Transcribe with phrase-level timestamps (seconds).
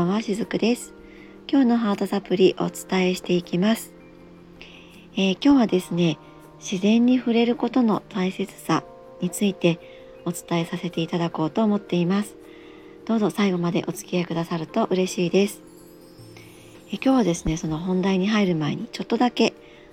[0.00, 0.94] ばんは、しずくです。
[1.46, 3.92] 今日のハートサプリお伝えしていきます、
[5.14, 6.16] えー、今日はですね、
[6.58, 8.82] 自然に触れることの大切さ
[9.20, 9.78] について
[10.24, 12.34] お伝えさせていただこうと思っています。
[13.04, 15.60] どうぞ最後までお付き合いくださると嬉しいです。
[16.88, 19.52] えー、今日はですね、その本題に入る前にちょっとだけ、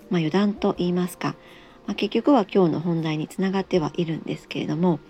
[0.09, 1.35] まあ、余談と言いますか、
[1.85, 5.01] まあ、結局は今日の本題につながってはいるんですけれども、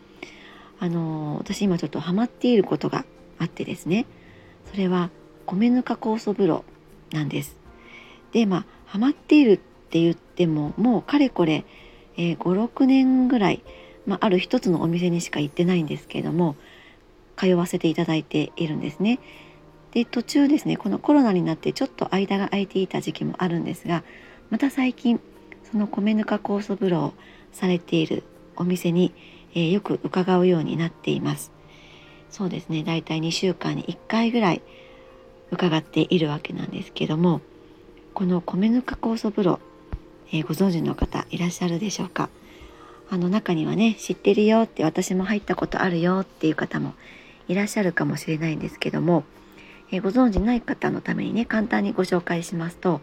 [0.80, 3.06] あのー、私今ちょっとハマっていることが
[3.38, 4.08] あってですね
[4.72, 5.10] それは
[5.46, 6.66] 米ぬか酵素風呂
[7.12, 7.56] なんです。
[8.32, 11.66] でまあハマっているって言ってももうかれこれ、
[12.18, 13.64] えー、56年ぐらい、
[14.06, 16.56] まあ、ある一つのお店にしか行ってないんですけれども
[17.38, 19.20] 通わせていただいているんですね。
[19.92, 24.04] で途中ですねこのコロナになってちょっと間が空いていた時期もあるんですが
[24.50, 25.20] また最近
[25.72, 27.14] その米ぬか酵素風呂を
[27.52, 28.24] されている
[28.56, 29.14] お店に、
[29.54, 31.57] えー、よく伺うようになっています。
[32.30, 34.62] そうですね大体2週間に1回ぐらい
[35.52, 37.42] 伺っているわけなんですけども
[38.14, 39.60] この米ぬか酵素風呂、
[40.32, 42.30] えー、ご存知の方いらっしゃるでしょうか？
[43.10, 46.94] あの中にはね知ってるよって私も入ったことあるよっていう方も
[47.48, 49.24] いらっしゃるかもしれないんですけども、
[49.92, 53.00] えー、ご存知ない方のためにね簡単にご紹介しますと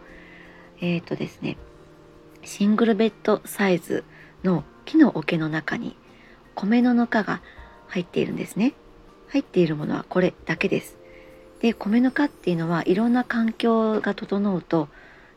[0.80, 1.56] えっ、ー、とですね
[2.42, 4.04] シングルベッドサイズ
[4.42, 5.96] の木の桶の中に
[6.54, 7.40] 米のぬかが
[7.88, 8.74] 入っているんですね。
[9.28, 10.96] 入っているものはこれだけです。
[11.60, 14.88] で米ぬかっていうのはいろんな環境が整うと、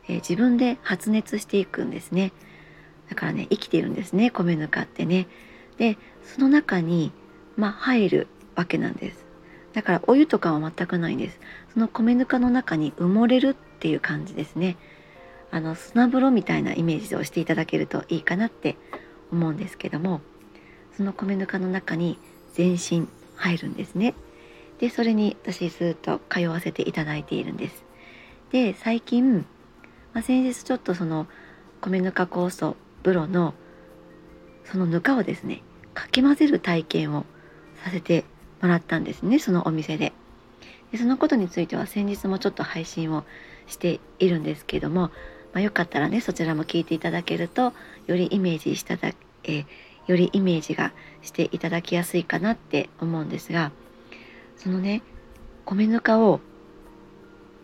[0.08, 2.32] えー、自分で発熱していくんですね。
[3.08, 5.26] だからね生きているんですね米ぬかってね。
[5.78, 7.12] でその中に
[7.56, 9.24] まあ入るわけなんです。
[9.72, 11.40] だからお湯とかは全くないんです。
[11.72, 14.76] その米ぬかの中に埋もれるっていう感じですね。
[15.50, 18.76] あの砂風呂みたいなイメージをしていただけるといいかなって
[19.32, 20.20] 思うんですけども
[20.96, 22.18] その米ぬかの中に
[22.54, 24.14] 全身入るんですね。
[24.78, 27.84] でそれに私ずっと通わせていただいているんです。
[28.52, 29.46] で最近、
[30.12, 31.26] まあ、先日ちょっとその
[31.80, 33.54] 米ぬか酵素風呂の
[34.64, 35.62] そのぬかをですね
[35.94, 37.24] かき混ぜる体験を
[37.84, 38.24] させて
[38.60, 40.12] もらったんですねそのお店で
[40.92, 43.24] でそのことについては先日もちょっと配信を
[43.66, 45.10] しているんですけども、ま
[45.54, 47.72] あ、よかったらねそちらも聞いていただけると
[48.06, 49.08] よりイメージしただ、
[49.44, 49.66] えー、
[50.08, 50.92] よりイメージが
[51.22, 53.70] していただきやすいかなって思うんですが
[54.56, 55.02] そのね
[55.64, 56.40] 米ぬかを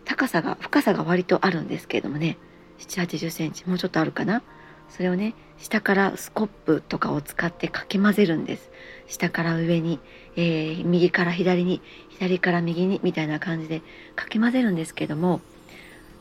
[0.05, 2.37] 高さが深さが割とあるんですけれどもね
[2.79, 4.41] 7 8 0センチもうちょっとあるかな。
[4.89, 8.69] それをね下からスコップとかを使ってかき混ぜるんです。
[9.07, 9.99] 下から上に、
[10.35, 13.81] えー、右から左に左から右にみたいな感じで
[14.15, 15.41] かき混ぜるんですけども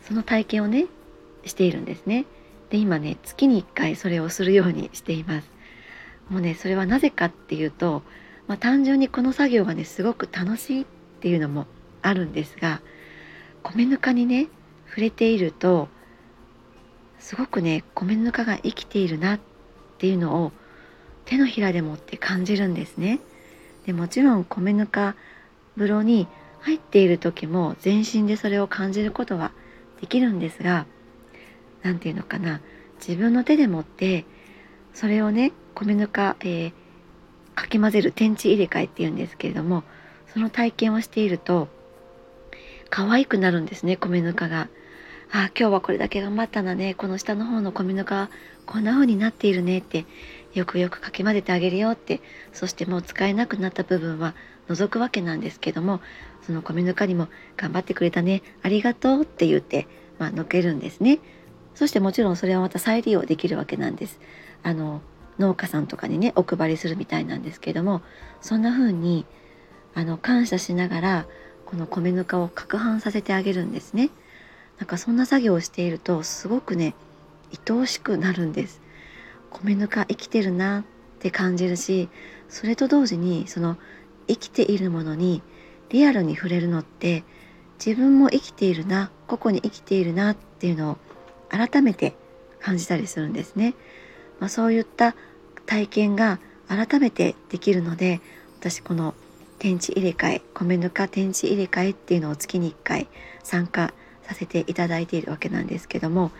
[0.03, 0.87] その体験をね
[1.45, 2.25] しているんですね。
[2.71, 5.51] で今ね月に1回それをするようにしています。
[6.31, 8.03] もうねそれはなぜかっていうと、
[8.47, 10.85] まあ、単純にこの作業がねすごく楽しいっ
[11.21, 11.67] ていうのも
[12.03, 12.81] あるんですが
[13.63, 14.49] 米ぬかにね
[14.89, 15.89] 触れていると
[17.19, 19.41] すごくね米ぬかが生きているなっ
[19.99, 20.53] ていうのを
[21.25, 23.21] 手のひらでもって感じるんですね。
[23.87, 25.15] でもちろん米ぬか
[25.75, 26.29] 風呂に
[26.61, 29.53] 入っている時も全身でそれを感じることは
[30.01, 30.87] できるんですが
[31.83, 32.61] 何て言うのかな
[32.99, 34.25] 自分の手でもって
[34.95, 36.73] それをね米ぬか、えー、
[37.55, 39.83] かき混ぜる天地入れ替えっていうんですけれども
[40.33, 41.69] その体験をしていると
[42.91, 44.69] 可愛くなるんですね米ぬかが。
[45.33, 48.31] あ今日はこれだけ頑張ったんだねこの下の方の米ぬか
[48.67, 50.07] こんな風になっているねって
[50.53, 52.21] よくよくかき混ぜてあげるよって
[52.53, 54.35] そしてもう使えなくなった部分は
[54.69, 56.01] 除くわけなんですけども
[56.47, 61.19] その米ぬかにも頑張ってくれたねありがとうって言って、まあ、のけるんですね
[61.75, 64.21] そしてもちろんそれはまた再利用できるわけなんです
[64.63, 65.03] あの
[65.39, 68.03] 農家さんとかにねお配りするみたいなんですけども
[68.41, 69.27] そんな風に
[69.95, 71.27] あの感謝しながら
[71.67, 74.11] この米ぬかを攪拌させてあげるんですね
[74.79, 76.95] なんかそんな作業をしているとすごくね
[77.69, 78.81] 愛おしくなるんです
[79.51, 80.85] 米ぬか生きてるなっ
[81.21, 82.09] て感じるし
[82.49, 83.77] それと同時にその
[84.27, 85.43] 生きているものに
[85.91, 87.25] リアルに触れるのって
[87.85, 90.99] 自分も生きているな個々に生きているなっていうのを
[91.49, 92.15] 改めて
[92.61, 93.75] 感じたりするんですね。
[94.45, 95.15] まあ、そういった
[95.65, 96.39] 体験が
[96.69, 98.21] 改めてできるので
[98.61, 99.15] 私この
[99.59, 103.09] 天地入れ替え米ぬか天地入れ替えっていうのを月に1回
[103.43, 106.31] 参加させていただいているわけなんですけども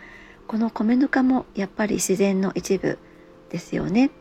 [0.45, 2.99] この米ぬかもやっぱり自然の一部
[3.49, 4.11] ですよね。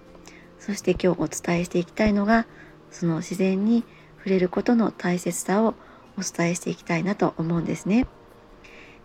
[0.61, 2.47] そして今日お伝えしていきたいのが
[2.91, 3.85] その自然に
[4.17, 5.75] 触れることの大切さを
[6.17, 8.07] お伝えしていきたいなと思うんですね。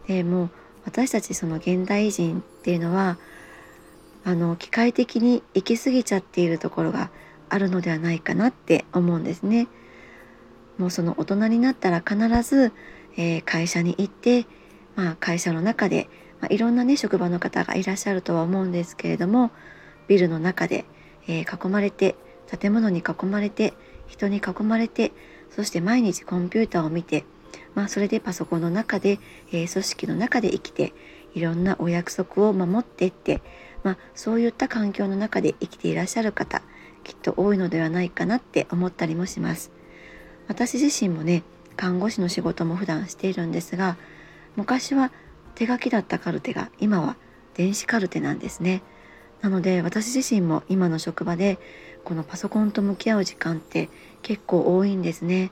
[0.08, 0.50] でも
[0.86, 3.18] 私たちその現代人っていうのは
[4.30, 7.10] あの機械的に行き過ぎちゃっているところが
[7.50, 9.68] あるのではないかなって思うんですね。
[10.78, 12.72] もうその大人になったら必ず、
[13.18, 14.46] えー、会社に行って、
[14.96, 16.10] まあ、会社の中で、
[16.42, 19.50] まあ、いろんなね職場の方がいらっしゃるとは思うんですけれども
[20.08, 20.86] ビルの中で、
[21.28, 22.16] えー、囲まれて
[22.46, 23.74] 建物に囲まれて
[24.06, 25.12] 人に囲まれて
[25.50, 27.26] そして毎日コンピューターを見て、
[27.74, 29.20] まあ、それでパソコンの中で、
[29.52, 30.94] えー、組織の中で生きて
[31.34, 33.42] いろんなお約束を守ってって、
[33.84, 36.62] まあ、そういった環境の中で生きていらっしゃる方
[37.04, 39.72] きっと多いのではないかなって思ったりもします。
[40.48, 41.44] 私自身もね
[41.76, 43.98] 看護師の仕事も普段しているんですが
[44.56, 45.12] 昔は
[45.56, 47.16] 手書きだったカルテが今は
[47.54, 48.82] 電子カルテなんですね。
[49.42, 51.60] なので私自身も今の職場で
[52.04, 53.90] このパソコンと向き合う時間って
[54.22, 55.52] 結構多いんですね。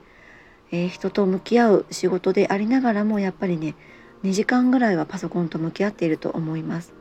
[0.70, 3.74] えー、人と向き合う仕事でありながらもやっぱりね
[4.22, 6.97] 2時間ぐらいはパソコンと向き合っていると思います。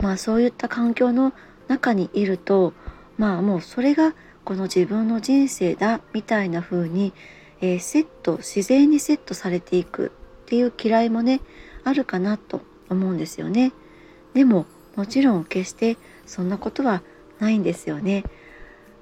[0.00, 1.32] まあそういった環境の
[1.68, 2.72] 中にいると
[3.18, 4.14] まあもうそれが
[4.44, 7.12] この自分の人生だみたいな風に、
[7.60, 10.12] えー、セット自然にセットされていく
[10.42, 11.40] っていう嫌いもね
[11.84, 13.72] あるかなと思うんですよね。
[14.34, 14.66] でも
[14.96, 17.02] もちろん決してそんなことは
[17.38, 18.24] ないんですよね。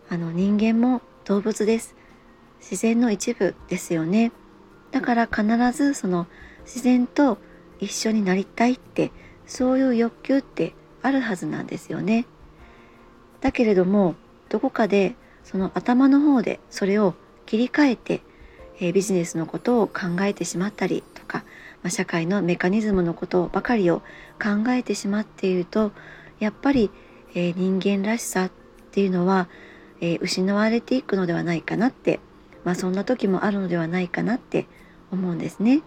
[0.08, 1.94] あの人間も動物です。
[2.60, 4.32] 自然の一部ですよね。
[4.90, 6.26] だから必ずその
[6.64, 7.38] 自然と
[7.78, 9.12] 一緒になりたいって
[9.46, 12.26] そういう欲求ってあるはずなんですよね。
[13.40, 14.14] だけれども
[14.48, 15.14] どこかで
[15.44, 17.14] その頭の方でそれを
[17.46, 18.20] 切り替えて、
[18.80, 21.44] えー、ビジネスのことを考えてしまったりとか、
[21.82, 24.00] まあ、社会のメカニズムのことばかりを
[24.42, 25.92] 考えてしまっていると
[26.40, 26.90] やっぱり、
[27.34, 28.50] えー、人間らしさっ
[28.90, 29.48] ていうのは、
[30.00, 32.20] えー、失われていくのではないかなって、
[32.64, 34.66] まあ、そんな時もあるのではないかなって
[35.10, 35.82] 思うんですね。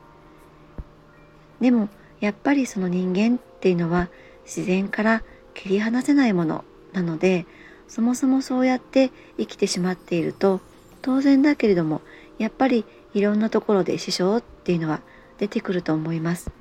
[1.59, 4.09] でもやっぱりその人間っていうのは
[4.45, 5.23] 自然から
[5.53, 7.45] 切り離せないものなので
[7.87, 10.61] そもそもそうやって生きてしまっていると
[11.01, 12.01] 当然だけれども
[12.37, 15.01] やっぱりいろんなところで支障っていうのは
[15.37, 16.51] 出てくると思います。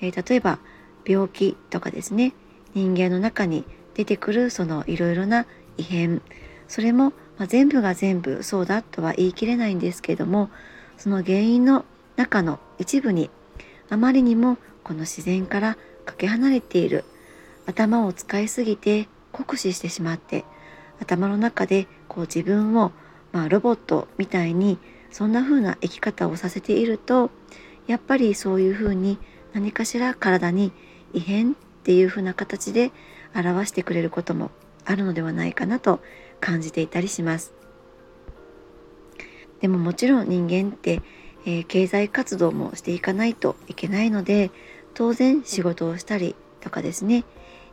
[0.00, 0.58] えー、例えば
[1.04, 2.34] 病気とかですね
[2.74, 3.64] 人間の中に
[3.94, 5.46] 出てくるそのいろいろな
[5.78, 6.20] 異変
[6.68, 10.50] それも、ま、全部が全部そうだとは言い切れないんですけども
[10.98, 11.84] その原因の
[12.16, 13.30] 中の一部に
[13.88, 17.04] あまりにもこの自然からかけ離れている
[17.66, 20.44] 頭を使いすぎて酷使してしまって
[21.00, 22.92] 頭の中でこう自分を、
[23.32, 24.78] まあ、ロボットみたいに
[25.10, 27.30] そんな風な生き方をさせていると
[27.86, 29.18] やっぱりそういう風に
[29.52, 30.72] 何かしら体に
[31.12, 31.54] 異変っ
[31.84, 32.92] ていう風な形で
[33.34, 34.50] 表してくれることも
[34.84, 36.00] あるのではないかなと
[36.40, 37.52] 感じていたりします。
[39.60, 41.00] でももちろん人間って、
[41.46, 44.50] えー、経済活動もしていかないといけないので
[44.96, 47.24] 当然仕事をしたりとかですね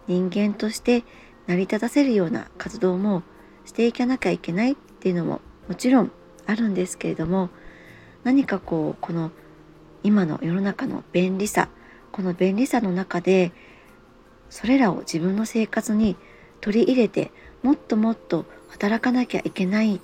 [0.08, 1.06] 人間として
[1.48, 3.24] 成り立たせるような活動も
[3.66, 5.40] していかなきゃいけないっていうのも
[5.70, 6.12] もちろん
[6.46, 7.50] あるんですけれども
[8.26, 9.32] 何かこうこの
[10.04, 11.70] 今の世の中の便利さ
[12.12, 13.54] この便利さの中で
[14.50, 16.18] それらを自分の生活に
[16.60, 17.32] 取り入れて
[17.64, 20.00] もっともっと働かなきゃいけない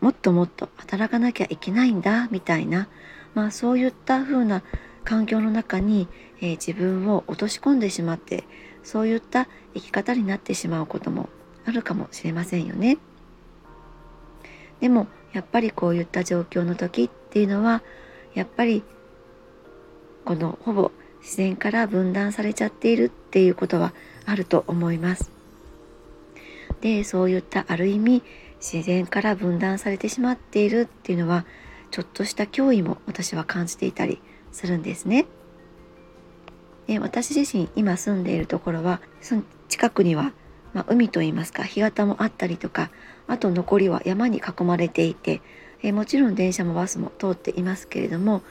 [0.00, 2.88] もっともっと働かなきゃいけないんだみたいな、
[3.34, 4.62] まあ、そういった風な
[5.04, 6.08] 環境の中に、
[6.40, 8.44] えー、自分を落とし込んでしまって
[8.82, 11.28] そういった生き方になってしまうことも
[11.64, 12.98] あるかもしれませんよね。
[14.80, 17.82] でもやっぱりこういった状況の時っていうのは
[18.34, 18.82] やっぱり
[20.24, 23.92] このほぼ自然から分断されちゃっているっていうことは
[24.24, 25.30] あると思います。
[26.80, 28.22] でそういったある意味
[28.58, 31.44] 自然から分断されてしまっているっていうのは
[31.90, 34.20] ちょっとした脅威も私は感じていたり
[34.52, 35.26] するんですね。
[36.86, 40.32] で私自身今住んでいるところはその近くには、
[40.72, 42.90] まあ、海といいますか干潟もあったりとか
[43.28, 45.40] あと残りは山に囲まれていて、
[45.82, 48.42] えもちろん電車もバスも通っていますけれども、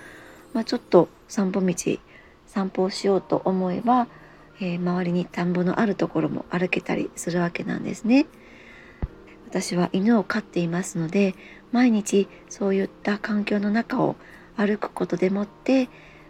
[0.53, 2.00] まあ、ちょっと散歩道
[2.48, 4.08] 散歩をしようと思えば、
[4.62, 8.25] えー、周りに田んぼのあるところも歩けたりするわけなんですね。
[9.50, 11.34] 私は犬を飼っていますので
[11.72, 14.15] 毎日そういった環境の中を
[14.56, 15.89] 歩くことでもって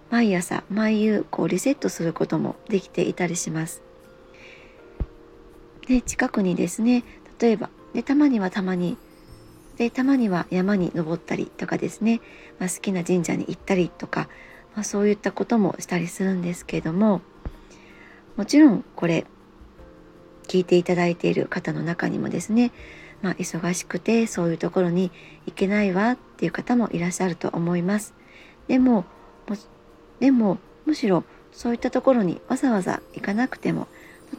[0.10, 3.82] 毎朝毎夕こうリセットすることもできていたりします。
[5.88, 7.04] で近くにですね
[7.40, 8.96] 例えばでたまにはたまに
[9.78, 12.22] でたまには山に登ったりとかですね、
[12.60, 14.30] まあ、好きな神社に行ったりとか、
[14.76, 17.22] まあ、そういったこともしたりするんですけども
[18.38, 19.26] もちろんこれ
[20.50, 22.72] 聞いていただいている方の中にもですね、
[23.22, 25.12] まあ、忙しくてそういうところに
[25.46, 28.14] 行けないわっていう方もいらっしゃると思います。
[28.68, 29.06] でも
[30.20, 33.88] でもむしろそういったところにわざわざ行かなくても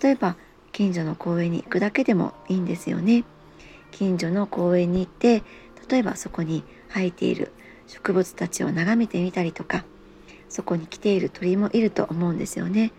[0.00, 0.36] 例えば
[0.72, 3.24] 近所の公園に行くだけでもいいんですよね。
[3.90, 5.42] 近所の公園に行って
[5.88, 7.50] 例えばそこに生えている
[7.86, 9.84] 植物たちを眺めてみたりとか
[10.48, 12.92] そこに来ている鳥もいると思うんですよね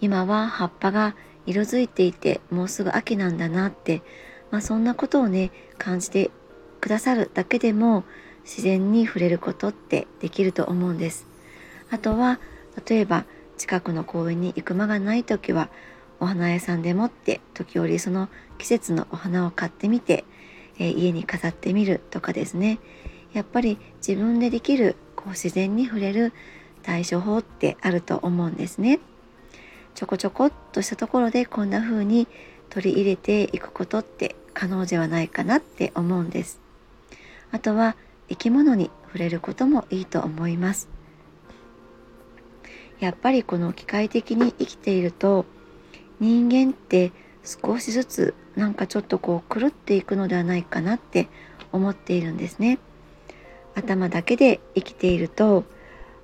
[0.00, 4.02] 今は葉っぱが色づいていてもうすぐ秋なんだなって、
[4.50, 6.30] まあ、そんなことをね感じて
[6.80, 8.04] くださるだけでも
[8.44, 11.26] 自然に触れることってできると思うんです
[11.90, 12.38] あとは
[12.88, 13.24] 例えば
[13.56, 15.68] 近くの公園に行く間がない時は
[16.20, 20.24] お花屋さんでもって時折その季節のお花を買ってみて、
[20.78, 22.78] えー、家に飾ってみるとかですね
[23.32, 26.32] やっぱり自分でできるこう自然に触れる
[26.82, 29.00] 対処法ってあると思うんですね。
[29.96, 32.28] ちょこちょこっとしたところでこんな風に
[32.70, 36.60] 取り入れていくことって可能ではないかなって思うんです。
[37.52, 37.96] あとは
[38.28, 40.88] 生き物に触れることもいいと思います。
[43.00, 45.44] やっぱりこの機械的に生きていると
[46.18, 47.12] 人間って
[47.44, 51.28] 少しずつなんかちょっとこう狂っていくのではないかなって
[51.72, 52.78] 思っているんですね。
[53.74, 55.64] 頭だけで生きていると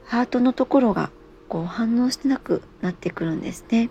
[0.06, 1.10] ハートのところが
[1.48, 3.90] こう反応してなくなってくるんですね。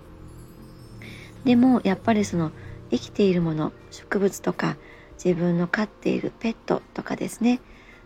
[1.45, 2.51] でもやっぱりその
[2.91, 4.77] 生きているもの植物とか
[5.23, 7.59] 自分の飼っているペットとかですね。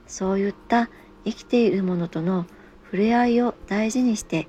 [0.08, 0.90] そういった
[1.24, 2.46] 生きているものとの
[2.86, 4.48] 触れ合いを大事にして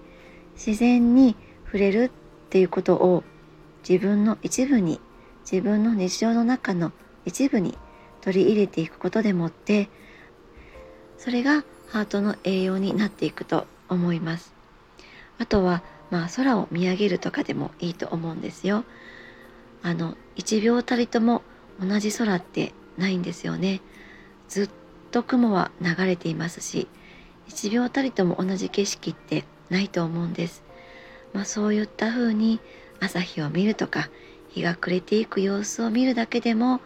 [0.54, 3.24] 自然に触れるっていうことを
[3.88, 5.00] 自分の一部に
[5.50, 6.92] 自分の日常の中の
[7.24, 7.78] 一部に
[8.20, 9.88] 取り入れていくことでもって
[11.16, 14.54] それがハートの栄養になっていくと思います。
[15.38, 18.84] あとはまあ空を見上げるとかでもいいと思うんですよ
[19.82, 21.42] あの1秒たりとも
[21.80, 23.80] 同じ空ってないんですよね
[24.48, 24.70] ずっ
[25.10, 26.88] と雲は流れていますし
[27.48, 30.62] 1秒たりとも同じ景色ってないと思うんです。
[31.32, 32.60] まあ、そういった風に
[33.00, 34.08] 朝日を見るとか
[34.48, 36.80] 日が暮れていく様子を見るだけでも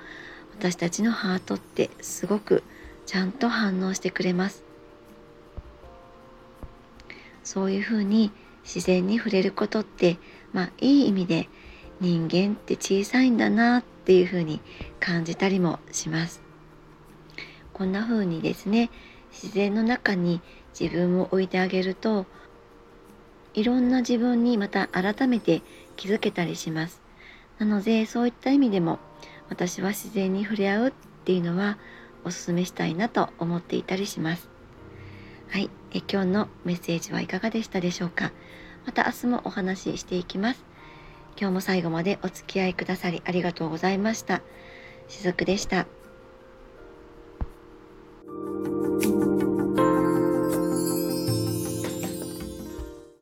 [0.59, 2.63] 私たちのハートってすごく
[3.07, 4.65] ちゃんと反応してくれます。
[7.45, 8.31] そういう風に
[8.65, 10.19] 自然に触れることって
[10.53, 11.49] まあいい意味で
[12.01, 14.61] 人間って小さいんだなっていう風に
[14.99, 16.51] 感じたりもします。
[17.73, 18.91] こんな風にですね
[19.33, 20.43] 自然の中に
[20.79, 22.27] 自分を置いてあげると
[23.55, 25.63] いろんな自分にまた改めて
[25.97, 27.01] 気づけたりします
[27.59, 28.99] なのでそういった意味でも
[29.49, 30.93] 私は自然に触れ合うっ
[31.25, 31.79] ていうのは
[32.25, 34.49] おすすめしたいなと思っていたりします
[35.51, 35.69] はい。
[35.93, 38.31] え今日のメッセージはいかがでしたでしょうか？
[38.87, 40.65] また明日もお話ししていきます。
[41.37, 44.43] 今日も最後までお付き合いくださりありがとうございました。
[45.09, 45.87] しずくでした。